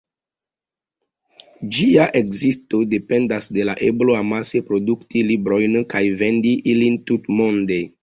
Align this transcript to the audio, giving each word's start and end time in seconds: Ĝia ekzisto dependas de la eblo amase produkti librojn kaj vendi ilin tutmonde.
Ĝia 1.75 2.07
ekzisto 2.21 2.81
dependas 2.95 3.51
de 3.59 3.69
la 3.71 3.77
eblo 3.91 4.19
amase 4.25 4.65
produkti 4.73 5.25
librojn 5.31 5.81
kaj 5.97 6.07
vendi 6.25 6.59
ilin 6.77 7.03
tutmonde. 7.11 7.85